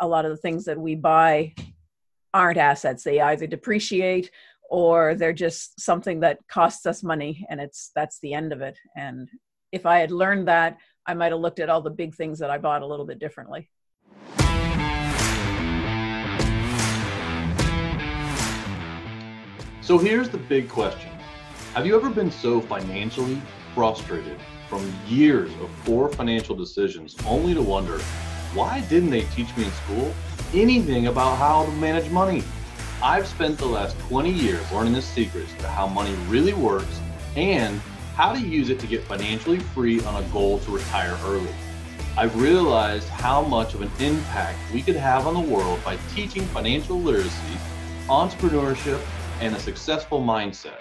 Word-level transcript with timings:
a 0.00 0.06
lot 0.06 0.24
of 0.24 0.30
the 0.30 0.36
things 0.36 0.64
that 0.64 0.78
we 0.78 0.94
buy 0.94 1.54
aren't 2.32 2.58
assets. 2.58 3.02
They 3.02 3.20
either 3.20 3.46
depreciate 3.46 4.30
or 4.70 5.14
they're 5.14 5.32
just 5.32 5.80
something 5.80 6.20
that 6.20 6.38
costs 6.48 6.86
us 6.86 7.02
money 7.02 7.46
and 7.48 7.60
it's 7.60 7.90
that's 7.94 8.20
the 8.20 8.34
end 8.34 8.52
of 8.52 8.60
it. 8.60 8.78
And 8.96 9.28
if 9.72 9.86
I 9.86 9.98
had 9.98 10.10
learned 10.10 10.48
that, 10.48 10.78
I 11.06 11.14
might 11.14 11.32
have 11.32 11.40
looked 11.40 11.58
at 11.58 11.70
all 11.70 11.80
the 11.80 11.90
big 11.90 12.14
things 12.14 12.38
that 12.38 12.50
I 12.50 12.58
bought 12.58 12.82
a 12.82 12.86
little 12.86 13.06
bit 13.06 13.18
differently. 13.18 13.70
So 19.80 19.96
here's 19.96 20.28
the 20.28 20.38
big 20.38 20.68
question 20.68 21.10
Have 21.74 21.86
you 21.86 21.96
ever 21.96 22.10
been 22.10 22.30
so 22.30 22.60
financially 22.60 23.40
frustrated 23.74 24.38
from 24.68 24.92
years 25.06 25.50
of 25.62 25.70
poor 25.86 26.10
financial 26.10 26.54
decisions 26.54 27.16
only 27.24 27.54
to 27.54 27.62
wonder 27.62 27.98
why 28.54 28.80
didn't 28.88 29.10
they 29.10 29.22
teach 29.22 29.54
me 29.56 29.64
in 29.64 29.70
school 29.72 30.14
anything 30.54 31.08
about 31.08 31.36
how 31.36 31.64
to 31.66 31.72
manage 31.72 32.10
money? 32.10 32.42
I've 33.02 33.26
spent 33.26 33.58
the 33.58 33.66
last 33.66 33.98
20 34.00 34.30
years 34.30 34.72
learning 34.72 34.94
the 34.94 35.02
secrets 35.02 35.52
to 35.58 35.68
how 35.68 35.86
money 35.86 36.14
really 36.28 36.54
works 36.54 37.00
and 37.36 37.78
how 38.14 38.32
to 38.32 38.40
use 38.40 38.70
it 38.70 38.80
to 38.80 38.86
get 38.86 39.04
financially 39.04 39.58
free 39.58 40.02
on 40.04 40.22
a 40.22 40.26
goal 40.28 40.58
to 40.60 40.70
retire 40.70 41.16
early. 41.24 41.54
I've 42.16 42.40
realized 42.40 43.08
how 43.08 43.42
much 43.42 43.74
of 43.74 43.82
an 43.82 43.90
impact 44.00 44.58
we 44.72 44.82
could 44.82 44.96
have 44.96 45.26
on 45.26 45.34
the 45.34 45.54
world 45.54 45.84
by 45.84 45.96
teaching 46.14 46.42
financial 46.46 46.98
literacy, 46.98 47.58
entrepreneurship, 48.08 49.00
and 49.40 49.54
a 49.54 49.60
successful 49.60 50.20
mindset. 50.20 50.80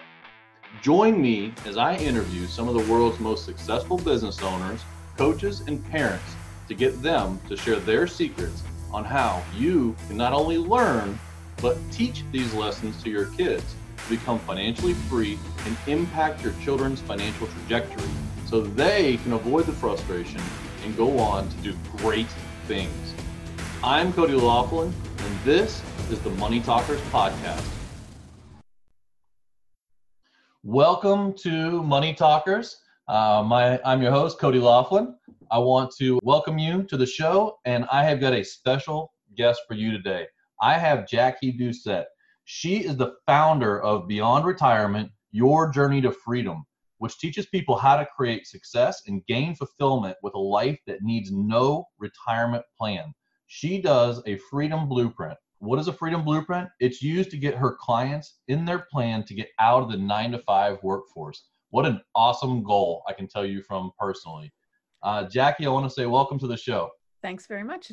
Join 0.82 1.22
me 1.22 1.54
as 1.66 1.78
I 1.78 1.96
interview 1.98 2.48
some 2.48 2.68
of 2.68 2.74
the 2.74 2.92
world's 2.92 3.20
most 3.20 3.46
successful 3.46 3.98
business 3.98 4.42
owners, 4.42 4.82
coaches, 5.18 5.62
and 5.68 5.86
parents 5.92 6.37
to 6.68 6.74
get 6.74 7.02
them 7.02 7.40
to 7.48 7.56
share 7.56 7.78
their 7.78 8.08
secrets 8.08 8.64
on 8.92 9.04
how 9.04 9.42
you 9.56 9.96
can 10.08 10.18
not 10.18 10.34
only 10.34 10.58
learn, 10.58 11.18
but 11.62 11.78
teach 11.92 12.24
these 12.32 12.54
lessons 12.54 13.02
to 13.04 13.10
your 13.10 13.26
kids 13.28 13.76
to 13.98 14.10
become 14.10 14.40
financially 14.40 14.94
free 14.94 15.38
and 15.66 15.78
impact 15.88 16.44
your 16.44 16.54
children's 16.64 17.02
financial 17.02 17.48
trajectory 17.48 18.10
so 18.46 18.62
they 18.62 19.18
can 19.18 19.34
avoid 19.34 19.66
the 19.66 19.72
frustration 19.72 20.42
and 20.84 20.96
go 20.96 21.20
on 21.20 21.50
to 21.50 21.58
do 21.58 21.76
great 21.98 22.28
things. 22.66 23.14
I'm 23.84 24.14
Cody 24.14 24.34
Laughlin, 24.34 24.94
and 25.20 25.40
this 25.44 25.82
is 26.10 26.20
the 26.20 26.30
Money 26.32 26.62
Talkers 26.62 27.02
Podcast. 27.12 27.66
Welcome 30.64 31.34
to 31.36 31.82
Money 31.84 32.14
Talkers. 32.14 32.82
Uh, 33.08 33.44
my, 33.46 33.80
I'm 33.86 34.02
your 34.02 34.12
host, 34.12 34.38
Cody 34.38 34.60
Laughlin. 34.60 35.17
I 35.50 35.60
want 35.60 35.92
to 35.98 36.20
welcome 36.24 36.58
you 36.58 36.84
to 36.84 36.98
the 36.98 37.06
show, 37.06 37.58
and 37.66 37.86
I 37.92 38.04
have 38.04 38.20
got 38.20 38.34
a 38.34 38.44
special 38.44 39.14
guest 39.36 39.62
for 39.68 39.74
you 39.74 39.92
today. 39.92 40.28
I 40.62 40.78
have 40.78 41.08
Jackie 41.08 41.58
Doucette. 41.58 42.06
She 42.46 42.86
is 42.86 42.98
the 42.98 43.14
founder 43.26 43.82
of 43.82 44.08
Beyond 44.08 44.46
Retirement 44.46 45.12
Your 45.32 45.70
Journey 45.70 46.02
to 46.02 46.12
Freedom, 46.12 46.66
which 46.98 47.18
teaches 47.18 47.46
people 47.46 47.78
how 47.78 47.98
to 47.98 48.08
create 48.16 48.48
success 48.48 49.04
and 49.08 49.26
gain 49.26 49.56
fulfillment 49.56 50.18
with 50.22 50.34
a 50.36 50.40
life 50.40 50.80
that 50.88 51.04
needs 51.04 51.32
no 51.32 51.88
retirement 51.98 52.66
plan. 52.78 53.14
She 53.48 53.82
does 53.82 54.22
a 54.26 54.38
freedom 54.50 54.90
blueprint 54.90 55.38
what 55.60 55.80
is 55.80 55.88
a 55.88 55.94
freedom 55.94 56.24
blueprint? 56.24 56.70
It's 56.80 57.02
used 57.02 57.32
to 57.32 57.38
get 57.38 57.56
her 57.56 57.72
clients 57.72 58.38
in 58.48 58.64
their 58.64 58.86
plan 58.92 59.24
to 59.24 59.34
get 59.34 59.50
out 59.60 59.82
of 59.82 59.90
the 59.90 59.98
nine 59.98 60.32
to 60.34 60.40
five 60.40 60.78
workforce. 60.84 61.46
What 61.72 61.88
an 61.88 62.00
awesome 62.14 62.64
goal, 62.64 63.04
I 63.08 63.14
can 63.14 63.28
tell 63.28 63.46
you 63.46 63.64
from 63.64 63.92
personally. 64.00 64.54
Uh, 65.04 65.24
Jackie, 65.26 65.66
I 65.66 65.70
want 65.70 65.86
to 65.86 65.90
say 65.90 66.06
welcome 66.06 66.40
to 66.40 66.48
the 66.48 66.58
show. 66.58 66.90
Thanks 67.22 67.46
very 67.48 67.64
much. 67.64 67.92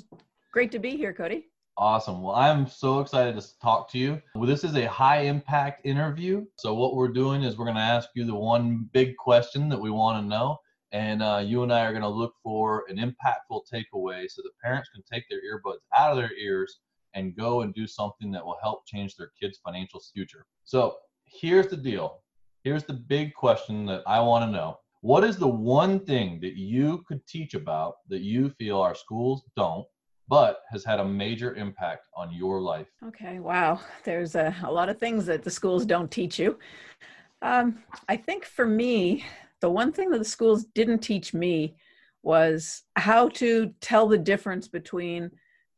Great 0.52 0.70
to 0.72 0.78
be 0.78 0.96
here, 0.96 1.12
Cody. 1.12 1.46
Awesome. 1.76 2.22
Well, 2.22 2.36
I'm 2.36 2.68
so 2.68 3.00
excited 3.00 3.40
to 3.40 3.58
talk 3.58 3.90
to 3.90 3.98
you. 3.98 4.22
Well, 4.36 4.46
this 4.46 4.62
is 4.62 4.76
a 4.76 4.88
high 4.88 5.22
impact 5.22 5.84
interview. 5.84 6.44
So, 6.56 6.74
what 6.74 6.94
we're 6.94 7.08
doing 7.08 7.42
is 7.42 7.58
we're 7.58 7.64
going 7.64 7.76
to 7.76 7.82
ask 7.82 8.10
you 8.14 8.24
the 8.24 8.34
one 8.34 8.88
big 8.92 9.16
question 9.16 9.68
that 9.70 9.80
we 9.80 9.90
want 9.90 10.22
to 10.22 10.28
know. 10.28 10.58
And 10.92 11.20
uh, 11.20 11.42
you 11.44 11.64
and 11.64 11.72
I 11.72 11.84
are 11.84 11.90
going 11.90 12.02
to 12.02 12.08
look 12.08 12.34
for 12.44 12.84
an 12.88 12.98
impactful 12.98 13.62
takeaway 13.72 14.30
so 14.30 14.42
that 14.42 14.52
parents 14.62 14.88
can 14.90 15.02
take 15.12 15.24
their 15.28 15.40
earbuds 15.40 15.80
out 15.96 16.12
of 16.12 16.16
their 16.16 16.32
ears 16.34 16.78
and 17.14 17.36
go 17.36 17.62
and 17.62 17.74
do 17.74 17.88
something 17.88 18.30
that 18.30 18.44
will 18.44 18.58
help 18.62 18.86
change 18.86 19.16
their 19.16 19.32
kids' 19.40 19.58
financial 19.64 20.00
future. 20.12 20.46
So 20.62 20.96
here's 21.24 21.66
the 21.66 21.76
deal. 21.76 22.22
Here's 22.62 22.84
the 22.84 22.92
big 22.92 23.34
question 23.34 23.84
that 23.86 24.04
I 24.06 24.20
want 24.20 24.44
to 24.44 24.50
know. 24.50 24.78
What 25.04 25.22
is 25.22 25.36
the 25.36 25.46
one 25.46 26.00
thing 26.00 26.40
that 26.40 26.56
you 26.56 27.04
could 27.06 27.26
teach 27.26 27.52
about 27.52 27.96
that 28.08 28.22
you 28.22 28.48
feel 28.48 28.80
our 28.80 28.94
schools 28.94 29.42
don't, 29.54 29.86
but 30.28 30.62
has 30.70 30.82
had 30.82 30.98
a 30.98 31.04
major 31.04 31.54
impact 31.56 32.06
on 32.16 32.32
your 32.32 32.62
life? 32.62 32.86
Okay, 33.08 33.38
wow. 33.38 33.80
There's 34.04 34.34
a, 34.34 34.56
a 34.64 34.72
lot 34.72 34.88
of 34.88 34.98
things 34.98 35.26
that 35.26 35.42
the 35.44 35.50
schools 35.50 35.84
don't 35.84 36.10
teach 36.10 36.38
you. 36.38 36.58
Um, 37.42 37.82
I 38.08 38.16
think 38.16 38.46
for 38.46 38.64
me, 38.64 39.26
the 39.60 39.68
one 39.68 39.92
thing 39.92 40.08
that 40.08 40.20
the 40.20 40.24
schools 40.24 40.64
didn't 40.74 41.00
teach 41.00 41.34
me 41.34 41.76
was 42.22 42.84
how 42.96 43.28
to 43.40 43.74
tell 43.82 44.08
the 44.08 44.16
difference 44.16 44.68
between 44.68 45.30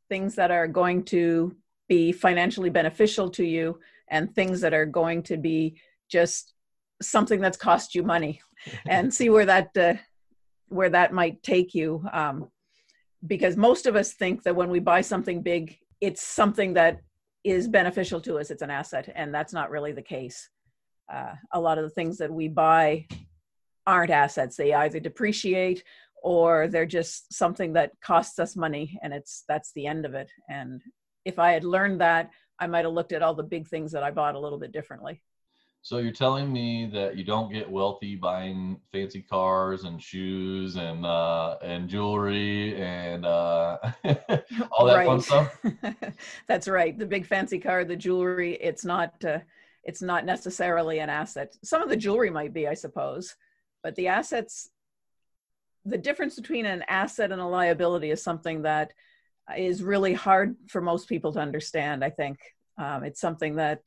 things 0.08 0.36
that 0.36 0.52
are 0.52 0.68
going 0.68 1.02
to 1.06 1.52
be 1.88 2.12
financially 2.12 2.70
beneficial 2.70 3.28
to 3.30 3.44
you 3.44 3.80
and 4.06 4.32
things 4.32 4.60
that 4.60 4.72
are 4.72 4.86
going 4.86 5.24
to 5.24 5.36
be 5.36 5.80
just 6.08 6.52
something 7.02 7.40
that's 7.40 7.56
cost 7.56 7.94
you 7.94 8.02
money 8.02 8.40
and 8.88 9.12
see 9.12 9.28
where 9.28 9.46
that 9.46 9.76
uh, 9.76 9.94
where 10.68 10.90
that 10.90 11.12
might 11.12 11.42
take 11.42 11.74
you 11.74 12.04
um, 12.12 12.50
because 13.26 13.56
most 13.56 13.86
of 13.86 13.96
us 13.96 14.12
think 14.12 14.42
that 14.42 14.56
when 14.56 14.70
we 14.70 14.80
buy 14.80 15.00
something 15.00 15.42
big 15.42 15.78
it's 16.00 16.22
something 16.22 16.74
that 16.74 17.00
is 17.42 17.68
beneficial 17.68 18.20
to 18.20 18.38
us. 18.38 18.50
It's 18.50 18.62
an 18.62 18.70
asset 18.70 19.10
and 19.14 19.34
that's 19.34 19.52
not 19.52 19.70
really 19.70 19.92
the 19.92 20.02
case. 20.02 20.50
Uh, 21.10 21.34
a 21.52 21.60
lot 21.60 21.78
of 21.78 21.84
the 21.84 21.90
things 21.90 22.18
that 22.18 22.30
we 22.30 22.48
buy 22.48 23.06
aren't 23.86 24.10
assets. 24.10 24.56
They 24.56 24.74
either 24.74 24.98
depreciate 24.98 25.84
or 26.22 26.66
they're 26.66 26.84
just 26.84 27.32
something 27.32 27.72
that 27.74 27.92
costs 28.02 28.38
us 28.40 28.56
money 28.56 28.98
and 29.02 29.14
it's 29.14 29.44
that's 29.48 29.72
the 29.72 29.86
end 29.86 30.04
of 30.04 30.14
it. 30.14 30.28
And 30.48 30.82
if 31.26 31.38
i 31.38 31.50
had 31.52 31.64
learned 31.64 32.00
that 32.00 32.30
i 32.58 32.66
might 32.66 32.86
have 32.86 32.94
looked 32.94 33.12
at 33.12 33.22
all 33.22 33.34
the 33.34 33.42
big 33.42 33.68
things 33.68 33.92
that 33.92 34.02
i 34.02 34.10
bought 34.10 34.36
a 34.36 34.40
little 34.40 34.58
bit 34.58 34.72
differently 34.72 35.20
so 35.82 35.98
you're 35.98 36.12
telling 36.12 36.52
me 36.52 36.90
that 36.92 37.16
you 37.16 37.24
don't 37.24 37.52
get 37.52 37.70
wealthy 37.70 38.16
buying 38.16 38.80
fancy 38.92 39.22
cars 39.22 39.84
and 39.84 40.02
shoes 40.02 40.76
and 40.76 41.06
uh, 41.06 41.56
and 41.62 41.88
jewelry 41.88 42.80
and 42.80 43.24
uh, 43.24 43.78
all 44.72 44.86
that 44.86 44.96
right. 44.96 45.06
fun 45.06 45.20
stuff. 45.20 45.58
That's 46.48 46.66
right. 46.66 46.98
The 46.98 47.06
big 47.06 47.26
fancy 47.26 47.58
car, 47.58 47.84
the 47.84 47.96
jewelry. 47.96 48.54
It's 48.54 48.84
not. 48.84 49.24
Uh, 49.24 49.38
it's 49.84 50.02
not 50.02 50.24
necessarily 50.24 50.98
an 50.98 51.08
asset. 51.08 51.56
Some 51.62 51.80
of 51.80 51.88
the 51.88 51.96
jewelry 51.96 52.28
might 52.28 52.52
be, 52.52 52.66
I 52.66 52.74
suppose, 52.74 53.36
but 53.84 53.94
the 53.94 54.08
assets 54.08 54.70
the 55.86 55.96
difference 55.96 56.34
between 56.34 56.66
an 56.66 56.84
asset 56.88 57.30
and 57.30 57.40
a 57.40 57.46
liability 57.46 58.10
is 58.10 58.22
something 58.22 58.62
that 58.62 58.92
is 59.56 59.82
really 59.82 60.12
hard 60.12 60.56
for 60.66 60.80
most 60.80 61.08
people 61.08 61.32
to 61.32 61.38
understand 61.38 62.04
i 62.04 62.10
think 62.10 62.38
um, 62.78 63.04
it's 63.04 63.20
something 63.20 63.56
that 63.56 63.80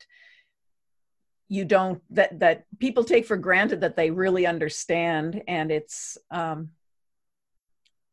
you 1.50 1.66
don't 1.66 2.00
that 2.10 2.38
that 2.38 2.64
people 2.78 3.04
take 3.04 3.26
for 3.26 3.36
granted 3.36 3.82
that 3.82 3.96
they 3.96 4.10
really 4.10 4.46
understand 4.46 5.42
and 5.48 5.70
it's 5.70 6.16
um, 6.30 6.70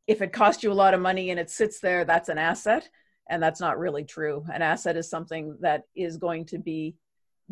if 0.08 0.22
it 0.22 0.34
costs 0.34 0.64
you 0.64 0.72
a 0.72 0.74
lot 0.74 0.94
of 0.94 1.00
money 1.00 1.30
and 1.30 1.40
it 1.40 1.50
sits 1.50 1.80
there 1.80 2.04
that's 2.04 2.30
an 2.30 2.40
asset 2.40 2.90
and 3.30 3.42
that's 3.42 3.60
not 3.60 3.78
really 3.78 4.04
true. 4.04 4.46
An 4.52 4.62
asset 4.62 4.98
is 4.98 5.10
something 5.10 5.58
that 5.62 5.84
is 5.96 6.18
going 6.18 6.46
to 6.46 6.58
be 6.58 6.96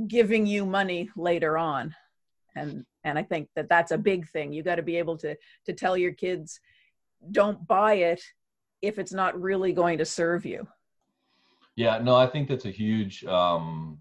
giving 0.08 0.46
you 0.46 0.66
money 0.66 1.10
later 1.16 1.58
on. 1.58 1.96
And 2.56 2.86
and 3.04 3.20
i 3.20 3.24
think 3.24 3.50
that 3.56 3.70
that's 3.70 3.92
a 3.92 3.98
big 3.98 4.28
thing. 4.30 4.54
You 4.54 4.64
got 4.64 4.76
to 4.76 4.82
be 4.82 4.98
able 4.98 5.18
to 5.18 5.36
to 5.66 5.74
tell 5.74 5.96
your 5.96 6.14
kids 6.14 6.60
don't 7.32 7.66
buy 7.68 7.96
it 7.96 8.22
if 8.82 9.00
it's 9.00 9.14
not 9.14 9.40
really 9.40 9.74
going 9.74 9.98
to 10.00 10.06
serve 10.06 10.46
you. 10.46 10.68
Yeah 11.76 12.00
no 12.00 12.16
i 12.16 12.26
think 12.26 12.48
that's 12.48 12.66
a 12.66 12.72
huge 12.72 13.26
um 13.26 14.00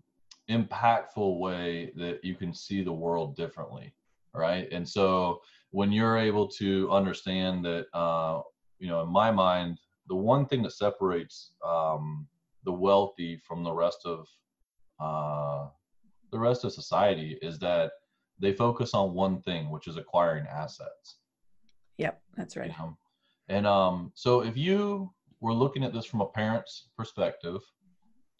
impactful 0.51 1.39
way 1.39 1.93
that 1.97 2.23
you 2.23 2.35
can 2.35 2.53
see 2.53 2.83
the 2.83 2.93
world 2.93 3.37
differently 3.37 3.93
right 4.35 4.69
and 4.73 4.87
so 4.87 5.41
when 5.71 5.91
you're 5.91 6.19
able 6.19 6.47
to 6.47 6.91
understand 6.91 7.65
that 7.65 7.87
uh 7.95 8.41
you 8.79 8.89
know 8.89 9.03
in 9.03 9.09
my 9.09 9.31
mind 9.31 9.79
the 10.09 10.15
one 10.15 10.45
thing 10.47 10.63
that 10.63 10.73
separates 10.73 11.53
um 11.67 12.27
the 12.65 12.73
wealthy 12.73 13.37
from 13.39 13.65
the 13.65 13.73
rest 13.73 14.05
of 14.05 14.29
uh 15.01 15.67
the 16.35 16.39
rest 16.39 16.65
of 16.65 16.73
society 16.73 17.39
is 17.43 17.59
that 17.61 17.93
they 18.39 18.53
focus 18.53 18.95
on 18.95 19.15
one 19.15 19.41
thing, 19.43 19.71
which 19.71 19.87
is 19.87 19.97
acquiring 19.97 20.47
assets. 20.47 21.19
Yep, 21.99 22.21
that's 22.37 22.57
right. 22.57 22.71
You 22.71 22.77
know? 22.77 22.97
And 23.49 23.67
um, 23.67 24.13
so 24.15 24.41
if 24.43 24.57
you 24.57 25.13
were 25.41 25.55
looking 25.55 25.85
at 25.85 25.93
this 25.93 26.07
from 26.07 26.21
a 26.23 26.27
parent's 26.27 26.89
perspective, 26.97 27.61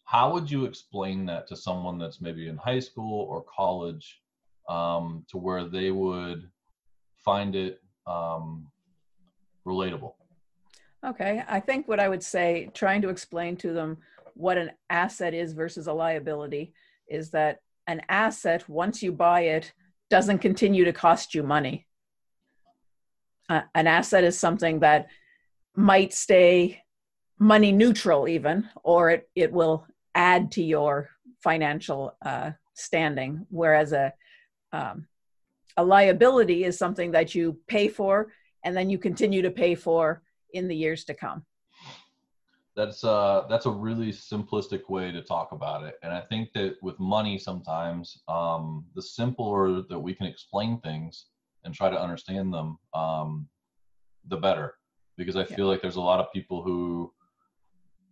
how 0.05 0.33
would 0.33 0.51
you 0.51 0.65
explain 0.65 1.27
that 1.27 1.47
to 1.49 1.57
someone 1.57 1.99
that's 1.99 2.21
maybe 2.21 2.49
in 2.49 2.57
high 2.57 2.79
school 2.79 3.27
or 3.29 3.45
college 3.55 4.21
um, 4.69 5.25
to 5.31 5.39
where 5.39 5.65
they 5.65 5.91
would 5.91 6.49
find 7.25 7.57
it 7.57 7.81
um, 8.07 8.67
relatable? 9.67 10.13
Okay, 11.05 11.43
I 11.49 11.61
think 11.61 11.89
what 11.89 12.01
I 12.01 12.09
would 12.09 12.23
say, 12.23 12.71
trying 12.75 13.03
to 13.03 13.09
explain 13.09 13.57
to 13.59 13.73
them 13.73 13.99
what 14.35 14.59
an 14.59 14.71
asset 14.91 15.35
is 15.35 15.53
versus 15.53 15.87
a 15.87 15.93
liability, 15.93 16.73
is 17.09 17.31
that 17.31 17.59
an 17.87 18.03
asset, 18.09 18.67
once 18.69 19.03
you 19.03 19.13
buy 19.13 19.43
it, 19.43 19.73
doesn't 20.11 20.39
continue 20.39 20.85
to 20.85 20.93
cost 20.93 21.35
you 21.35 21.43
money. 21.43 21.87
Uh, 23.49 23.63
an 23.75 23.87
asset 23.87 24.25
is 24.25 24.39
something 24.39 24.81
that 24.81 25.09
might 25.77 26.15
stay 26.15 26.83
money 27.39 27.73
neutral, 27.73 28.29
even, 28.29 28.69
or 28.83 29.11
it, 29.11 29.29
it 29.35 29.53
will 29.53 29.87
add 30.15 30.51
to 30.53 30.63
your 30.63 31.11
financial 31.43 32.17
uh, 32.25 32.53
standing. 32.75 33.47
Whereas 33.51 33.93
a 33.93 34.13
um, 34.73 35.07
a 35.77 35.85
liability 35.85 36.65
is 36.65 36.79
something 36.79 37.11
that 37.13 37.35
you 37.35 37.59
pay 37.69 37.89
for 37.89 38.29
and 38.65 38.77
then 38.77 38.91
you 38.91 38.99
continue 38.99 39.43
to 39.43 39.51
pay 39.51 39.75
for 39.75 40.23
in 40.53 40.69
the 40.69 40.77
years 40.77 41.05
to 41.05 41.15
come 41.15 41.45
that's 42.77 43.05
uh 43.05 43.45
that's 43.49 43.67
a 43.67 43.71
really 43.71 44.11
simplistic 44.11 44.89
way 44.89 45.13
to 45.13 45.23
talk 45.23 45.53
about 45.53 45.85
it 45.85 45.95
and 46.03 46.13
i 46.13 46.21
think 46.21 46.53
that 46.53 46.77
with 46.83 46.99
money 46.99 47.39
sometimes 47.39 48.23
um 48.29 48.85
the 48.95 49.03
simpler 49.03 49.83
that 49.83 49.99
we 49.99 50.15
can 50.15 50.27
explain 50.27 50.81
things 50.81 51.27
and 51.65 51.75
try 51.75 51.89
to 51.89 52.01
understand 52.01 52.53
them 52.53 52.79
um 52.95 53.49
the 54.29 54.37
better 54.37 54.75
because 55.17 55.37
i 55.37 55.41
yeah. 55.41 55.57
feel 55.57 55.67
like 55.67 55.81
there's 55.83 55.97
a 55.97 56.01
lot 56.01 56.21
of 56.21 56.33
people 56.33 56.63
who 56.63 57.13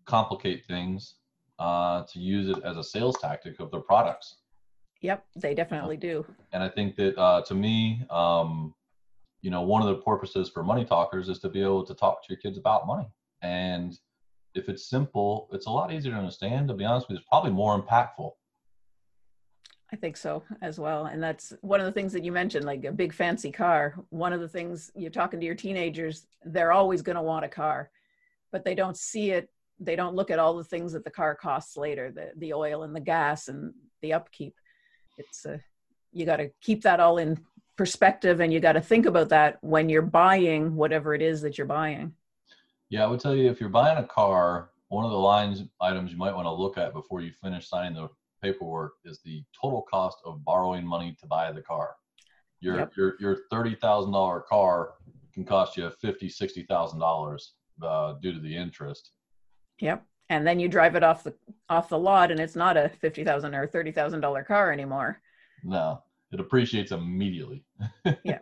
complicate 0.05 0.65
things 0.67 1.17
uh 1.59 2.03
to 2.13 2.19
use 2.19 2.49
it 2.49 2.63
as 2.65 2.77
a 2.77 2.85
sales 2.85 3.19
tactic 3.21 3.61
of 3.61 3.71
their 3.71 3.81
products. 3.81 4.37
Yep 5.01 5.25
they 5.37 5.55
definitely 5.55 5.97
do. 5.97 6.25
And 6.53 6.63
i 6.63 6.69
think 6.69 6.97
that 6.97 7.19
uh 7.19 7.43
to 7.43 7.55
me 7.55 8.05
um 8.11 8.75
you 9.43 9.51
know 9.51 9.63
one 9.63 9.83
of 9.83 9.89
the 9.89 10.03
purposes 10.03 10.49
for 10.49 10.63
money 10.63 10.85
talkers 10.85 11.29
is 11.29 11.39
to 11.41 11.49
be 11.49 11.63
able 11.63 11.85
to 11.85 11.95
talk 11.95 12.23
to 12.23 12.27
your 12.33 12.39
kids 12.39 12.59
about 12.59 12.87
money. 12.87 13.09
And 13.43 13.99
if 14.55 14.69
it's 14.69 14.89
simple 14.89 15.49
it's 15.53 15.67
a 15.67 15.71
lot 15.71 15.93
easier 15.93 16.13
to 16.13 16.19
understand 16.19 16.69
to 16.69 16.75
be 16.75 16.85
honest 16.85 17.09
with 17.09 17.17
you. 17.17 17.19
It's 17.19 17.29
probably 17.29 17.53
more 17.53 17.81
impactful. 17.81 18.31
I 19.93 19.97
think 19.97 20.17
so 20.17 20.43
as 20.63 20.81
well. 20.81 21.05
And 21.05 21.23
that's 21.23 21.53
one 21.61 21.79
of 21.79 21.85
the 21.85 21.93
things 21.93 22.15
that 22.15 22.25
you 22.25 22.33
mentioned 22.33 22.65
like 22.65 22.83
a 22.87 22.93
big 22.93 23.13
fancy 23.13 23.53
car. 23.53 23.95
One 24.09 24.33
of 24.33 24.41
the 24.41 24.49
things 24.49 24.91
you're 24.95 25.11
talking 25.11 25.39
to 25.39 25.45
your 25.45 25.55
teenagers 25.55 26.27
they're 26.45 26.73
always 26.73 27.03
going 27.03 27.17
to 27.17 27.23
want 27.23 27.45
a 27.45 27.49
car 27.49 27.91
but 28.53 28.65
they 28.65 28.75
don't 28.75 28.97
see 28.97 29.31
it 29.33 29.49
they 29.85 29.97
don't 29.97 30.15
look 30.15 30.31
at 30.31 30.39
all 30.39 30.57
the 30.57 30.65
things 30.65 30.93
that 30.93 31.05
the 31.05 31.11
car 31.11 31.35
costs 31.35 31.77
later 31.77 32.11
the 32.11 32.31
the 32.37 32.53
oil 32.53 32.83
and 32.83 32.95
the 32.95 33.01
gas 33.01 33.49
and 33.49 33.73
the 34.01 34.13
upkeep. 34.13 34.55
It's 35.19 35.45
a 35.45 35.61
you 36.13 36.27
got 36.27 36.37
to 36.37 36.51
keep 36.61 36.83
that 36.83 37.01
all 37.01 37.19
in 37.19 37.39
perspective 37.77 38.41
and 38.41 38.53
you 38.53 38.61
got 38.61 38.73
to 38.73 38.81
think 38.81 39.07
about 39.07 39.31
that 39.31 39.59
when 39.63 39.89
you're 39.89 40.03
buying 40.03 40.77
whatever 40.77 41.15
it 41.15 41.23
is 41.23 41.41
that 41.43 41.57
you're 41.57 41.67
buying. 41.67 42.13
Yeah 42.91 43.05
i 43.05 43.07
would 43.07 43.21
tell 43.21 43.35
you 43.35 43.51
if 43.51 43.61
you're 43.61 43.71
buying 43.71 43.97
a 43.97 44.07
car 44.07 44.71
one 44.89 45.07
of 45.07 45.11
the 45.11 45.17
lines 45.17 45.65
items 45.81 46.13
you 46.13 46.19
might 46.19 46.35
want 46.35 46.45
to 46.45 46.53
look 46.53 46.77
at 46.77 46.93
before 46.93 47.23
you 47.23 47.33
finish 47.43 47.67
signing 47.67 47.95
the 47.95 48.11
paperwork 48.43 48.95
is 49.05 49.21
the 49.25 49.43
total 49.59 49.83
cost 49.83 50.19
of 50.27 50.45
borrowing 50.45 50.87
money 50.87 51.17
to 51.21 51.27
buy 51.27 51.51
the 51.53 51.63
car. 51.63 51.95
Your 52.61 52.81
yep. 52.81 52.93
your 52.97 53.15
your 53.19 53.39
$30000 53.53 54.45
car 54.45 54.95
can 55.33 55.45
cost 55.45 55.77
you 55.77 55.91
50 55.91 56.29
60000 56.29 56.99
dollars 56.99 57.55
uh, 57.83 58.15
due 58.21 58.33
to 58.33 58.41
the 58.41 58.55
interest 58.55 59.13
yep 59.79 60.05
and 60.29 60.47
then 60.47 60.59
you 60.59 60.69
drive 60.69 60.97
it 60.97 61.03
off 61.03 61.25
the 61.25 61.35
off 61.69 61.89
the 61.89 61.99
lot 61.99 62.31
and 62.31 62.41
it's 62.41 62.57
not 62.57 62.77
a 62.77 62.91
50000 63.01 63.55
or 63.55 63.67
$30000 63.67 64.47
car 64.47 64.73
anymore 64.73 65.21
no 65.65 66.03
it 66.33 66.41
appreciates 66.41 66.93
immediately. 66.93 67.63
yeah, 68.25 68.39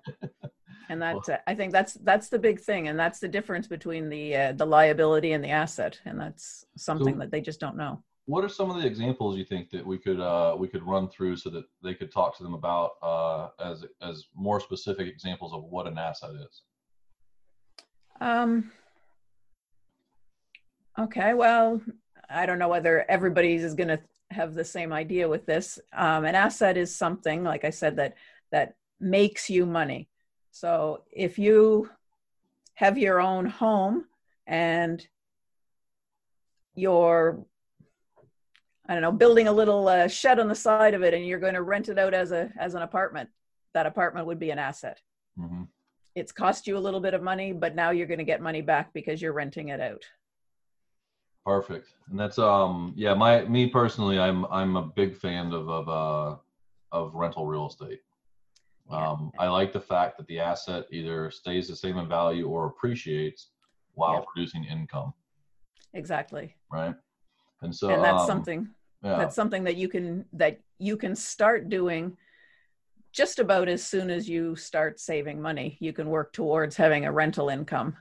and 0.88 1.02
that's 1.02 1.28
well, 1.28 1.38
I 1.46 1.54
think 1.54 1.72
that's 1.72 1.94
that's 1.94 2.28
the 2.28 2.38
big 2.38 2.60
thing, 2.60 2.88
and 2.88 2.98
that's 2.98 3.18
the 3.18 3.28
difference 3.28 3.66
between 3.66 4.08
the 4.08 4.36
uh, 4.36 4.52
the 4.52 4.64
liability 4.64 5.32
and 5.32 5.42
the 5.42 5.50
asset, 5.50 6.00
and 6.04 6.18
that's 6.18 6.64
something 6.76 7.14
so 7.14 7.20
that 7.20 7.30
they 7.32 7.40
just 7.40 7.60
don't 7.60 7.76
know. 7.76 8.02
What 8.26 8.44
are 8.44 8.48
some 8.48 8.70
of 8.70 8.80
the 8.80 8.86
examples 8.86 9.36
you 9.36 9.44
think 9.44 9.70
that 9.70 9.84
we 9.84 9.98
could 9.98 10.20
uh, 10.20 10.54
we 10.56 10.68
could 10.68 10.84
run 10.84 11.08
through 11.08 11.36
so 11.36 11.50
that 11.50 11.64
they 11.82 11.94
could 11.94 12.12
talk 12.12 12.36
to 12.36 12.44
them 12.44 12.54
about 12.54 12.92
uh, 13.02 13.48
as 13.60 13.84
as 14.00 14.26
more 14.36 14.60
specific 14.60 15.08
examples 15.08 15.52
of 15.52 15.64
what 15.64 15.88
an 15.88 15.98
asset 15.98 16.30
is? 16.48 16.62
Um. 18.20 18.70
Okay, 21.00 21.32
well, 21.32 21.80
I 22.28 22.44
don't 22.44 22.58
know 22.58 22.68
whether 22.68 23.10
everybody's 23.10 23.64
is 23.64 23.74
going 23.74 23.88
to 23.88 24.00
have 24.30 24.52
the 24.52 24.64
same 24.64 24.92
idea 24.92 25.28
with 25.28 25.46
this. 25.46 25.78
Um, 25.94 26.26
an 26.26 26.34
asset 26.34 26.76
is 26.76 26.94
something, 26.94 27.42
like 27.42 27.64
I 27.64 27.70
said, 27.70 27.96
that 27.96 28.14
that 28.52 28.74
makes 29.00 29.48
you 29.48 29.64
money. 29.64 30.08
So 30.50 31.04
if 31.10 31.38
you 31.38 31.88
have 32.74 32.98
your 32.98 33.20
own 33.20 33.46
home 33.46 34.04
and 34.46 35.06
you're 36.74 37.44
I 38.86 38.94
don't 38.94 39.02
know, 39.02 39.12
building 39.12 39.46
a 39.46 39.52
little 39.52 39.86
uh, 39.86 40.08
shed 40.08 40.40
on 40.40 40.48
the 40.48 40.54
side 40.54 40.94
of 40.94 41.02
it, 41.02 41.14
and 41.14 41.24
you're 41.24 41.38
going 41.38 41.54
to 41.54 41.62
rent 41.62 41.88
it 41.88 41.98
out 41.98 42.12
as 42.12 42.32
a 42.32 42.50
as 42.58 42.74
an 42.74 42.82
apartment. 42.82 43.30
That 43.72 43.86
apartment 43.86 44.26
would 44.26 44.40
be 44.40 44.50
an 44.50 44.58
asset. 44.58 45.00
Mm-hmm. 45.38 45.62
It's 46.16 46.32
cost 46.32 46.66
you 46.66 46.76
a 46.76 46.80
little 46.86 47.00
bit 47.00 47.14
of 47.14 47.22
money, 47.22 47.52
but 47.52 47.76
now 47.76 47.90
you're 47.90 48.08
going 48.08 48.18
to 48.18 48.24
get 48.24 48.42
money 48.42 48.62
back 48.62 48.92
because 48.92 49.22
you're 49.22 49.32
renting 49.32 49.68
it 49.68 49.80
out. 49.80 50.02
Perfect. 51.44 51.88
And 52.10 52.18
that's 52.18 52.38
um 52.38 52.92
yeah, 52.96 53.14
my 53.14 53.44
me 53.44 53.66
personally 53.66 54.18
I'm 54.18 54.44
I'm 54.46 54.76
a 54.76 54.82
big 54.82 55.16
fan 55.16 55.52
of 55.52 55.68
of 55.68 55.88
uh 55.88 56.36
of 56.92 57.14
rental 57.14 57.46
real 57.46 57.68
estate. 57.68 58.00
Um 58.90 59.30
I 59.38 59.48
like 59.48 59.72
the 59.72 59.80
fact 59.80 60.18
that 60.18 60.26
the 60.26 60.40
asset 60.40 60.86
either 60.90 61.30
stays 61.30 61.68
the 61.68 61.76
same 61.76 61.96
in 61.98 62.08
value 62.08 62.46
or 62.48 62.66
appreciates 62.66 63.50
while 63.94 64.14
yep. 64.14 64.26
producing 64.26 64.64
income. 64.64 65.14
Exactly. 65.94 66.56
Right. 66.70 66.94
And 67.62 67.74
so 67.74 67.90
And 67.90 68.04
that's 68.04 68.22
um, 68.22 68.26
something 68.26 68.68
yeah. 69.02 69.16
that's 69.16 69.34
something 69.34 69.64
that 69.64 69.76
you 69.76 69.88
can 69.88 70.26
that 70.34 70.60
you 70.78 70.96
can 70.96 71.16
start 71.16 71.68
doing 71.68 72.16
just 73.12 73.38
about 73.38 73.68
as 73.68 73.84
soon 73.84 74.10
as 74.10 74.28
you 74.28 74.54
start 74.54 75.00
saving 75.00 75.40
money. 75.40 75.76
You 75.80 75.92
can 75.92 76.08
work 76.08 76.32
towards 76.32 76.76
having 76.76 77.06
a 77.06 77.12
rental 77.12 77.48
income 77.48 77.96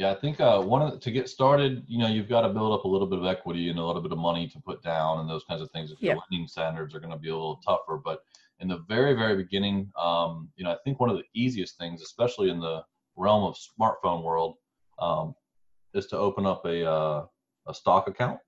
yeah, 0.00 0.10
I 0.10 0.14
think 0.14 0.40
uh, 0.40 0.62
one 0.62 0.80
of 0.80 0.92
the, 0.92 0.98
to 0.98 1.10
get 1.10 1.28
started, 1.28 1.84
you 1.86 1.98
know, 1.98 2.08
you've 2.08 2.26
got 2.26 2.40
to 2.40 2.48
build 2.48 2.72
up 2.72 2.84
a 2.84 2.88
little 2.88 3.06
bit 3.06 3.18
of 3.18 3.26
equity 3.26 3.68
and 3.68 3.78
a 3.78 3.84
little 3.84 4.00
bit 4.00 4.12
of 4.12 4.16
money 4.16 4.48
to 4.48 4.58
put 4.58 4.82
down 4.82 5.20
and 5.20 5.28
those 5.28 5.44
kinds 5.44 5.60
of 5.60 5.70
things. 5.72 5.92
If 5.92 6.00
yeah. 6.00 6.12
your 6.12 6.22
lending 6.30 6.48
standards 6.48 6.94
are 6.94 7.00
going 7.00 7.12
to 7.12 7.18
be 7.18 7.28
a 7.28 7.34
little 7.34 7.60
tougher, 7.62 8.00
but 8.02 8.20
in 8.60 8.68
the 8.68 8.78
very, 8.88 9.12
very 9.12 9.36
beginning, 9.36 9.92
um, 10.00 10.48
you 10.56 10.64
know, 10.64 10.70
I 10.70 10.78
think 10.84 11.00
one 11.00 11.10
of 11.10 11.18
the 11.18 11.24
easiest 11.34 11.76
things, 11.76 12.00
especially 12.00 12.48
in 12.48 12.60
the 12.60 12.82
realm 13.16 13.44
of 13.44 13.58
smartphone 13.58 14.22
world, 14.22 14.56
um, 15.00 15.34
is 15.92 16.06
to 16.06 16.16
open 16.16 16.46
up 16.46 16.64
a 16.64 16.90
uh, 16.90 17.26
a 17.68 17.74
stock 17.74 18.08
account. 18.08 18.38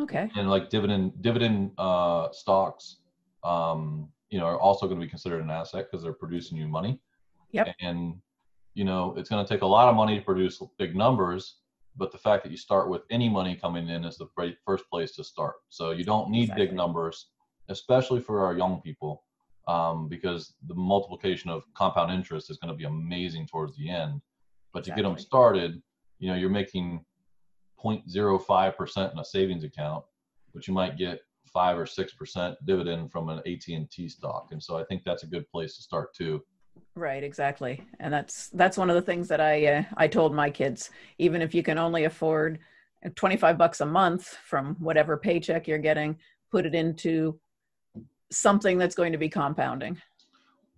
Okay. 0.00 0.28
And 0.34 0.50
like 0.50 0.68
dividend 0.68 1.12
dividend 1.22 1.70
uh, 1.78 2.26
stocks, 2.32 2.96
um, 3.44 4.08
you 4.30 4.40
know, 4.40 4.46
are 4.46 4.58
also 4.58 4.88
going 4.88 4.98
to 4.98 5.06
be 5.06 5.10
considered 5.10 5.44
an 5.44 5.50
asset 5.50 5.86
because 5.88 6.02
they're 6.02 6.12
producing 6.12 6.58
you 6.58 6.66
money. 6.66 6.98
Yep. 7.52 7.68
And 7.80 8.14
you 8.74 8.84
know 8.84 9.14
it's 9.16 9.28
going 9.28 9.44
to 9.44 9.52
take 9.52 9.62
a 9.62 9.66
lot 9.66 9.88
of 9.88 9.96
money 9.96 10.18
to 10.18 10.24
produce 10.24 10.62
big 10.78 10.94
numbers 10.96 11.56
but 11.96 12.12
the 12.12 12.18
fact 12.18 12.44
that 12.44 12.50
you 12.50 12.56
start 12.56 12.88
with 12.88 13.02
any 13.10 13.28
money 13.28 13.56
coming 13.56 13.88
in 13.88 14.04
is 14.04 14.16
the 14.16 14.28
first 14.64 14.84
place 14.90 15.12
to 15.12 15.24
start 15.24 15.56
so 15.68 15.90
you 15.90 16.04
don't 16.04 16.30
need 16.30 16.44
exactly. 16.44 16.66
big 16.66 16.74
numbers 16.74 17.26
especially 17.68 18.20
for 18.20 18.44
our 18.44 18.56
young 18.56 18.80
people 18.80 19.24
um, 19.68 20.08
because 20.08 20.54
the 20.66 20.74
multiplication 20.74 21.50
of 21.50 21.62
compound 21.74 22.12
interest 22.12 22.50
is 22.50 22.58
going 22.58 22.72
to 22.72 22.76
be 22.76 22.84
amazing 22.84 23.46
towards 23.46 23.76
the 23.76 23.88
end 23.88 24.20
but 24.72 24.80
exactly. 24.80 25.02
to 25.02 25.08
get 25.08 25.08
them 25.08 25.18
started 25.18 25.82
you 26.18 26.28
know 26.28 26.36
you're 26.36 26.50
making 26.50 27.04
0.05% 27.84 29.12
in 29.12 29.18
a 29.18 29.24
savings 29.24 29.64
account 29.64 30.04
but 30.54 30.66
you 30.66 30.74
might 30.74 30.98
get 30.98 31.20
5 31.52 31.78
or 31.78 31.84
6% 31.84 32.56
dividend 32.66 33.10
from 33.10 33.28
an 33.28 33.38
AT&T 33.40 34.08
stock 34.08 34.48
and 34.52 34.62
so 34.62 34.76
I 34.76 34.84
think 34.84 35.02
that's 35.04 35.24
a 35.24 35.26
good 35.26 35.48
place 35.50 35.76
to 35.76 35.82
start 35.82 36.14
too 36.14 36.42
Right, 36.96 37.22
exactly. 37.22 37.82
And 38.00 38.12
that's 38.12 38.48
that's 38.48 38.76
one 38.76 38.90
of 38.90 38.96
the 38.96 39.02
things 39.02 39.28
that 39.28 39.40
I 39.40 39.66
uh, 39.66 39.82
I 39.96 40.08
told 40.08 40.34
my 40.34 40.50
kids 40.50 40.90
even 41.18 41.40
if 41.40 41.54
you 41.54 41.62
can 41.62 41.78
only 41.78 42.04
afford 42.04 42.58
25 43.14 43.56
bucks 43.56 43.80
a 43.80 43.86
month 43.86 44.36
from 44.44 44.76
whatever 44.78 45.16
paycheck 45.16 45.66
you're 45.66 45.78
getting, 45.78 46.18
put 46.50 46.66
it 46.66 46.74
into 46.74 47.38
something 48.30 48.76
that's 48.76 48.94
going 48.94 49.12
to 49.12 49.18
be 49.18 49.28
compounding. 49.28 50.00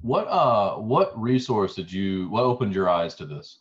What 0.03 0.25
uh 0.25 0.77
what 0.77 1.19
resource 1.21 1.75
did 1.75 1.91
you 1.91 2.29
what 2.29 2.43
opened 2.43 2.75
your 2.75 2.89
eyes 2.89 3.15
to 3.17 3.27
this? 3.27 3.59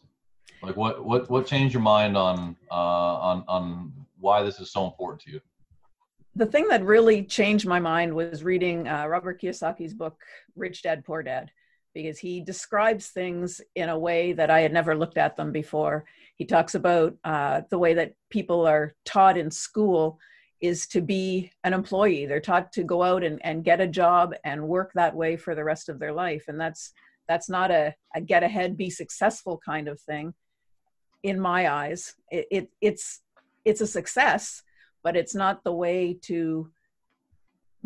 Like 0.61 0.75
what 0.75 1.05
what 1.05 1.29
what 1.29 1.45
changed 1.45 1.73
your 1.73 1.83
mind 1.83 2.17
on 2.17 2.55
uh 2.69 2.75
on 2.75 3.43
on 3.47 3.93
why 4.19 4.43
this 4.43 4.59
is 4.59 4.71
so 4.71 4.85
important 4.85 5.21
to 5.21 5.31
you? 5.31 5.41
The 6.35 6.45
thing 6.45 6.67
that 6.69 6.83
really 6.83 7.23
changed 7.23 7.67
my 7.67 7.79
mind 7.79 8.13
was 8.13 8.43
reading 8.43 8.87
uh, 8.87 9.05
Robert 9.05 9.41
Kiyosaki's 9.41 9.93
book 9.93 10.17
Rich 10.55 10.83
Dad 10.83 11.03
Poor 11.05 11.23
Dad 11.23 11.51
because 11.93 12.19
he 12.19 12.41
describes 12.41 13.07
things 13.07 13.61
in 13.75 13.89
a 13.89 13.99
way 13.99 14.33
that 14.33 14.49
I 14.49 14.61
had 14.61 14.73
never 14.73 14.95
looked 14.95 15.17
at 15.17 15.35
them 15.35 15.51
before. 15.51 16.05
He 16.35 16.45
talks 16.45 16.75
about 16.75 17.15
uh, 17.23 17.61
the 17.69 17.79
way 17.79 17.93
that 17.95 18.13
people 18.29 18.65
are 18.65 18.93
taught 19.05 19.37
in 19.37 19.51
school 19.51 20.19
is 20.61 20.87
to 20.87 21.01
be 21.01 21.51
an 21.63 21.73
employee. 21.73 22.25
They're 22.25 22.39
taught 22.39 22.71
to 22.73 22.83
go 22.83 23.03
out 23.03 23.23
and, 23.23 23.39
and 23.43 23.63
get 23.63 23.81
a 23.81 23.87
job 23.87 24.33
and 24.43 24.67
work 24.67 24.91
that 24.93 25.15
way 25.15 25.37
for 25.37 25.55
the 25.55 25.63
rest 25.63 25.89
of 25.89 25.99
their 25.99 26.13
life. 26.13 26.45
And 26.47 26.59
that's 26.59 26.93
that's 27.27 27.49
not 27.49 27.71
a, 27.71 27.95
a 28.15 28.21
get 28.21 28.43
ahead, 28.43 28.77
be 28.77 28.89
successful 28.89 29.59
kind 29.63 29.87
of 29.87 29.99
thing. 30.01 30.33
in 31.23 31.39
my 31.39 31.71
eyes. 31.71 32.15
It, 32.29 32.47
it 32.51 32.69
it's 32.81 33.21
it's 33.65 33.81
a 33.81 33.87
success, 33.87 34.63
but 35.03 35.15
it's 35.15 35.35
not 35.35 35.63
the 35.63 35.73
way 35.73 36.17
to 36.23 36.71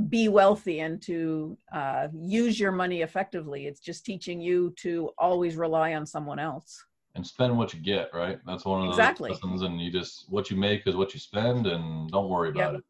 be 0.09 0.27
wealthy 0.27 0.81
and 0.81 1.01
to 1.03 1.57
uh, 1.71 2.07
use 2.13 2.59
your 2.59 2.71
money 2.71 3.01
effectively. 3.01 3.67
It's 3.67 3.79
just 3.79 4.05
teaching 4.05 4.41
you 4.41 4.73
to 4.77 5.11
always 5.17 5.55
rely 5.55 5.93
on 5.93 6.05
someone 6.05 6.39
else. 6.39 6.83
And 7.15 7.25
spend 7.25 7.57
what 7.57 7.73
you 7.73 7.79
get, 7.79 8.09
right? 8.13 8.39
That's 8.45 8.65
one 8.65 8.81
of 8.81 8.87
the 8.87 8.91
exactly. 8.91 9.29
lessons. 9.31 9.61
And 9.61 9.79
you 9.79 9.89
just 9.89 10.25
what 10.29 10.51
you 10.51 10.57
make 10.57 10.85
is 10.85 10.95
what 10.95 11.13
you 11.13 11.19
spend, 11.19 11.65
and 11.65 12.09
don't 12.11 12.27
worry 12.27 12.49
about 12.49 12.73
yep. 12.73 12.79
it. 12.81 12.85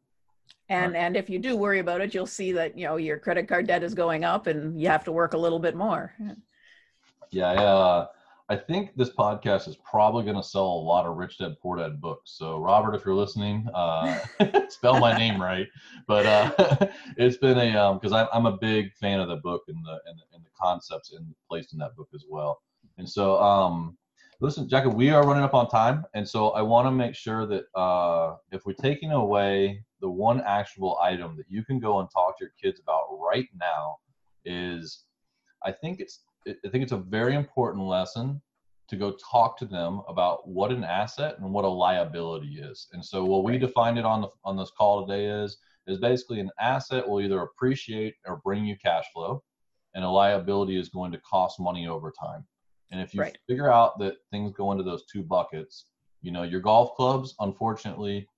And 0.68 0.94
right. 0.94 0.98
and 0.98 1.16
if 1.16 1.30
you 1.30 1.38
do 1.38 1.56
worry 1.56 1.78
about 1.78 2.00
it, 2.00 2.12
you'll 2.12 2.26
see 2.26 2.50
that 2.52 2.76
you 2.76 2.86
know 2.86 2.96
your 2.96 3.18
credit 3.18 3.46
card 3.46 3.68
debt 3.68 3.84
is 3.84 3.94
going 3.94 4.24
up, 4.24 4.48
and 4.48 4.80
you 4.80 4.88
have 4.88 5.04
to 5.04 5.12
work 5.12 5.34
a 5.34 5.38
little 5.38 5.60
bit 5.60 5.76
more. 5.76 6.12
Yeah, 7.30 7.50
uh, 7.52 8.06
I 8.48 8.56
think 8.56 8.94
this 8.94 9.10
podcast 9.10 9.66
is 9.66 9.76
probably 9.76 10.22
going 10.22 10.36
to 10.36 10.42
sell 10.42 10.64
a 10.64 10.84
lot 10.84 11.04
of 11.04 11.16
Rich 11.16 11.38
Dad 11.38 11.56
Poor 11.60 11.78
Dad 11.78 12.00
books. 12.00 12.34
So, 12.36 12.58
Robert, 12.58 12.94
if 12.94 13.04
you're 13.04 13.14
listening, 13.14 13.66
uh, 13.74 14.20
spell 14.68 15.00
my 15.00 15.18
name 15.18 15.42
right. 15.42 15.66
But 16.06 16.26
uh, 16.26 16.86
it's 17.16 17.38
been 17.38 17.58
a 17.58 17.94
because 17.94 18.12
um, 18.12 18.28
I'm 18.32 18.46
a 18.46 18.56
big 18.56 18.94
fan 18.94 19.18
of 19.18 19.28
the 19.28 19.36
book 19.36 19.62
and 19.66 19.84
the 19.84 19.98
and 20.06 20.18
the, 20.18 20.36
and 20.36 20.44
the 20.44 20.50
concepts 20.60 21.12
in, 21.12 21.34
placed 21.48 21.72
in 21.72 21.80
that 21.80 21.96
book 21.96 22.08
as 22.14 22.24
well. 22.28 22.62
And 22.98 23.08
so, 23.08 23.36
um, 23.42 23.98
listen, 24.40 24.68
Jackie, 24.68 24.88
we 24.88 25.10
are 25.10 25.26
running 25.26 25.42
up 25.42 25.54
on 25.54 25.68
time, 25.68 26.04
and 26.14 26.26
so 26.28 26.50
I 26.50 26.62
want 26.62 26.86
to 26.86 26.92
make 26.92 27.16
sure 27.16 27.46
that 27.46 27.64
uh, 27.74 28.36
if 28.52 28.64
we're 28.64 28.74
taking 28.74 29.10
away 29.10 29.82
the 30.00 30.08
one 30.08 30.40
actionable 30.42 30.98
item 31.02 31.36
that 31.36 31.46
you 31.48 31.64
can 31.64 31.80
go 31.80 31.98
and 31.98 32.08
talk 32.12 32.38
to 32.38 32.44
your 32.44 32.52
kids 32.62 32.80
about 32.80 33.06
right 33.18 33.48
now 33.58 33.96
is, 34.44 35.02
I 35.64 35.72
think 35.72 35.98
it's 35.98 36.20
I 36.46 36.68
think 36.68 36.82
it's 36.82 36.92
a 36.92 36.98
very 36.98 37.34
important 37.34 37.84
lesson 37.84 38.40
to 38.88 38.96
go 38.96 39.16
talk 39.30 39.58
to 39.58 39.64
them 39.64 40.02
about 40.08 40.48
what 40.48 40.70
an 40.70 40.84
asset 40.84 41.38
and 41.38 41.52
what 41.52 41.64
a 41.64 41.68
liability 41.68 42.60
is. 42.60 42.86
And 42.92 43.04
so 43.04 43.24
what 43.24 43.42
we 43.42 43.58
defined 43.58 43.98
it 43.98 44.04
on 44.04 44.20
the 44.22 44.28
on 44.44 44.56
this 44.56 44.70
call 44.76 45.06
today 45.06 45.26
is 45.26 45.58
is 45.86 45.98
basically 45.98 46.40
an 46.40 46.50
asset 46.60 47.08
will 47.08 47.20
either 47.20 47.42
appreciate 47.42 48.14
or 48.26 48.40
bring 48.44 48.64
you 48.64 48.76
cash 48.76 49.04
flow, 49.12 49.42
and 49.94 50.04
a 50.04 50.08
liability 50.08 50.78
is 50.78 50.88
going 50.88 51.12
to 51.12 51.18
cost 51.18 51.60
money 51.60 51.86
over 51.86 52.12
time. 52.18 52.44
And 52.90 53.00
if 53.00 53.14
you 53.14 53.20
right. 53.20 53.36
figure 53.48 53.72
out 53.72 53.98
that 53.98 54.14
things 54.30 54.52
go 54.52 54.72
into 54.72 54.84
those 54.84 55.04
two 55.06 55.22
buckets, 55.22 55.86
you 56.22 56.30
know, 56.30 56.42
your 56.42 56.60
golf 56.60 56.94
clubs, 56.94 57.34
unfortunately, 57.40 58.28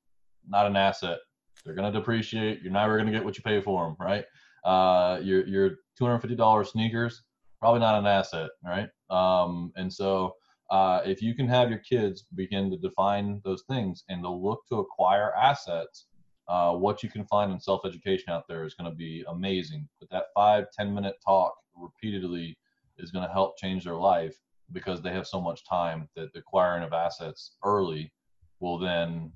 not 0.46 0.66
an 0.66 0.76
asset. 0.76 1.18
They're 1.64 1.74
going 1.74 1.90
to 1.90 1.98
depreciate. 1.98 2.62
You're 2.62 2.72
never 2.72 2.96
going 2.96 3.06
to 3.06 3.12
get 3.12 3.24
what 3.24 3.36
you 3.36 3.42
pay 3.42 3.60
for 3.60 3.84
them, 3.84 3.96
right? 3.98 4.24
Uh, 4.64 5.20
your 5.22 5.46
your 5.46 5.70
$250 6.00 6.66
sneakers, 6.66 7.22
probably 7.60 7.80
not 7.80 7.98
an 7.98 8.06
asset, 8.06 8.50
right? 8.64 8.88
Um, 9.10 9.72
and 9.76 9.92
so 9.92 10.34
uh, 10.70 11.00
if 11.04 11.22
you 11.22 11.34
can 11.34 11.48
have 11.48 11.70
your 11.70 11.80
kids 11.80 12.26
begin 12.34 12.70
to 12.70 12.76
define 12.76 13.40
those 13.44 13.64
things 13.68 14.04
and 14.08 14.22
to 14.22 14.30
look 14.30 14.62
to 14.68 14.76
acquire 14.76 15.34
assets, 15.34 16.06
uh, 16.48 16.72
what 16.72 17.02
you 17.02 17.10
can 17.10 17.24
find 17.26 17.52
in 17.52 17.60
self-education 17.60 18.30
out 18.30 18.44
there 18.48 18.64
is 18.64 18.74
going 18.74 18.90
to 18.90 18.96
be 18.96 19.24
amazing. 19.28 19.88
But 20.00 20.10
that 20.10 20.26
five, 20.34 20.66
10 20.78 20.94
minute 20.94 21.16
talk 21.24 21.54
repeatedly 21.74 22.56
is 22.98 23.10
going 23.10 23.26
to 23.26 23.32
help 23.32 23.58
change 23.58 23.84
their 23.84 23.96
life 23.96 24.36
because 24.72 25.00
they 25.00 25.10
have 25.10 25.26
so 25.26 25.40
much 25.40 25.66
time 25.66 26.08
that 26.16 26.32
the 26.32 26.40
acquiring 26.40 26.84
of 26.84 26.92
assets 26.92 27.56
early 27.64 28.12
will 28.60 28.78
then 28.78 29.32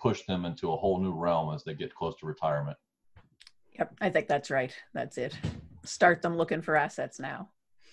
push 0.00 0.22
them 0.26 0.44
into 0.44 0.72
a 0.72 0.76
whole 0.76 1.00
new 1.00 1.12
realm 1.12 1.54
as 1.54 1.64
they 1.64 1.74
get 1.74 1.94
close 1.94 2.14
to 2.16 2.26
retirement. 2.26 2.76
Yep, 3.78 3.94
I 4.00 4.10
think 4.10 4.26
that's 4.26 4.50
right. 4.50 4.74
That's 4.94 5.18
it. 5.18 5.36
Start 5.88 6.22
them 6.22 6.36
looking 6.36 6.62
for 6.62 6.76
assets 6.76 7.18
now. 7.18 7.48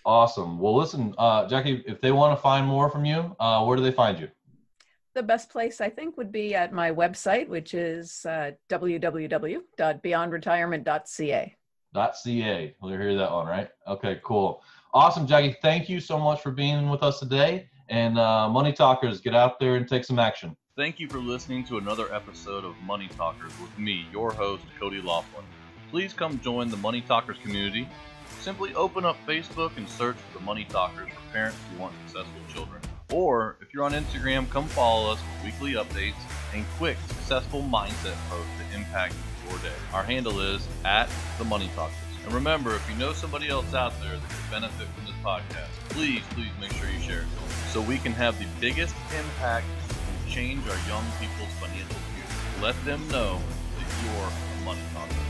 Awesome. 0.06 0.60
Well, 0.60 0.76
listen, 0.76 1.16
uh, 1.18 1.48
Jackie, 1.48 1.84
if 1.88 2.00
they 2.00 2.12
want 2.12 2.38
to 2.38 2.42
find 2.42 2.68
more 2.68 2.92
from 2.92 3.06
you, 3.06 3.36
uh, 3.40 3.66
where 3.66 3.76
do 3.76 3.82
they 3.82 3.92
find 3.92 4.20
you? 4.20 4.30
The 5.16 5.24
best 5.24 5.50
place, 5.50 5.82
I 5.82 5.90
think, 5.90 6.16
would 6.18 6.32
be 6.32 6.54
at 6.54 6.74
my 6.74 6.92
website, 6.92 7.48
which 7.48 7.74
is 7.74 8.24
uh, 8.26 8.52
www.beyondretirement.ca. 8.70 11.56
.ca. 11.96 12.76
We'll 12.82 12.92
hear 12.92 13.16
that 13.16 13.32
one, 13.32 13.48
right? 13.48 13.70
Okay, 13.88 14.20
cool. 14.24 14.62
Awesome, 14.94 15.26
Jackie. 15.26 15.56
Thank 15.62 15.88
you 15.90 16.02
so 16.02 16.20
much 16.20 16.42
for 16.42 16.52
being 16.52 16.90
with 16.90 17.02
us 17.02 17.20
today. 17.20 17.70
And 17.90 18.20
uh, 18.20 18.50
Money 18.50 18.74
Talkers, 18.74 19.22
get 19.22 19.34
out 19.34 19.58
there 19.60 19.76
and 19.76 19.88
take 19.88 20.04
some 20.04 20.20
action. 20.20 20.58
Thank 20.76 21.00
you 21.00 21.08
for 21.08 21.20
listening 21.20 21.64
to 21.68 21.78
another 21.78 22.14
episode 22.14 22.66
of 22.66 22.76
Money 22.82 23.08
Talkers 23.08 23.54
with 23.62 23.80
me, 23.80 24.06
your 24.12 24.34
host, 24.34 24.66
Cody 24.78 25.02
Laughlin 25.02 25.46
please 25.92 26.14
come 26.14 26.40
join 26.40 26.70
the 26.70 26.78
Money 26.78 27.02
Talkers 27.02 27.38
community. 27.42 27.88
Simply 28.40 28.74
open 28.76 29.06
up 29.06 29.18
Facebook 29.28 29.76
and 29.78 29.88
search 29.90 30.16
for 30.18 30.40
the 30.40 30.46
Money 30.46 30.66
Talkers 30.70 31.10
for 31.10 31.34
parents 31.34 31.58
who 31.72 31.82
want 31.82 31.94
successful 32.06 32.42
children. 32.54 32.82
Or 33.12 33.58
if 33.62 33.74
you're 33.74 33.84
on 33.84 33.94
Instagram, 33.94 34.50
come 34.50 34.68
follow 34.68 35.12
us 35.12 35.20
for 35.20 35.46
weekly 35.46 35.74
updates 35.74 36.16
and 36.54 36.66
quick, 36.78 36.98
successful 37.08 37.62
mindset 37.62 38.16
posts 38.30 38.52
to 38.60 38.78
impact 38.78 39.14
your 39.50 39.58
day. 39.60 39.76
Our 39.94 40.04
handle 40.04 40.40
is 40.40 40.68
at 40.84 41.10
the 41.38 41.46
Money 41.46 41.70
Talkers. 41.76 41.96
And 42.26 42.34
remember, 42.34 42.76
if 42.76 42.90
you 42.90 42.96
know 42.96 43.14
somebody 43.14 43.50
else 43.50 43.74
out 43.74 43.94
there 44.02 44.18
that 44.18 44.30
could 44.30 44.52
benefit 44.52 44.88
from 44.88 45.06
this 45.06 45.14
podcast, 45.24 45.70
please, 45.90 46.24
please 46.32 46.50
make 46.60 46.72
sure 46.74 46.90
you 46.90 47.00
share 47.00 47.22
it 47.22 47.28
so 47.70 47.82
we 47.82 47.98
can 47.98 48.14
have 48.14 48.38
the 48.40 48.48
biggest 48.60 48.96
impact 49.18 49.68
and 49.90 50.32
change 50.32 50.68
our 50.68 50.88
young 50.88 51.06
people's 51.20 51.54
financial 51.60 51.96
future. 51.96 52.62
Let 52.64 52.76
them 52.86 53.08
know 53.10 53.40
that 53.78 54.04
you're 54.04 54.28
a 54.28 54.66
money 54.66 54.82
talker. 54.94 55.25